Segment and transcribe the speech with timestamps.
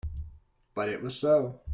[0.73, 1.61] But it was so.